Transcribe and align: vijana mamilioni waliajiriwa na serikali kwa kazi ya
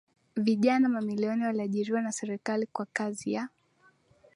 vijana 0.35 0.89
mamilioni 0.89 1.43
waliajiriwa 1.43 2.01
na 2.01 2.11
serikali 2.11 2.65
kwa 2.67 2.85
kazi 2.93 3.33
ya 3.33 3.47